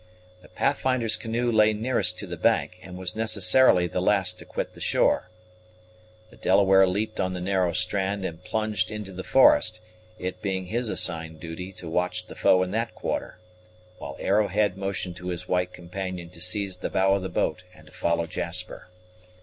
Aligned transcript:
The 0.41 0.47
Pathfinder's 0.49 1.15
canoe 1.15 1.51
lay 1.51 1.73
nearest 1.73 2.17
to 2.17 2.25
the 2.25 2.35
bank, 2.35 2.79
and 2.81 2.97
was 2.97 3.15
necessarily 3.15 3.85
the 3.85 4.01
last 4.01 4.39
to 4.39 4.45
quit 4.45 4.73
the 4.73 4.81
shore. 4.81 5.29
The 6.31 6.37
Delaware 6.37 6.87
leaped 6.87 7.19
on 7.19 7.33
the 7.33 7.39
narrow 7.39 7.71
strand 7.73 8.25
and 8.25 8.43
plunged 8.43 8.89
into 8.89 9.13
the 9.13 9.23
forest, 9.23 9.79
it 10.17 10.41
being 10.41 10.65
his 10.65 10.89
assigned 10.89 11.39
duty 11.39 11.71
to 11.73 11.87
watch 11.87 12.25
the 12.25 12.35
foe 12.35 12.63
in 12.63 12.71
that 12.71 12.95
quarter, 12.95 13.37
while 13.99 14.17
Arrowhead 14.19 14.75
motioned 14.75 15.17
to 15.17 15.27
his 15.27 15.47
white 15.47 15.71
companion 15.71 16.31
to 16.31 16.41
seize 16.41 16.77
the 16.77 16.89
bow 16.89 17.13
of 17.13 17.21
the 17.21 17.29
boat 17.29 17.61
and 17.75 17.85
to 17.85 17.93
follow 17.93 18.25
Jasper. 18.25 18.87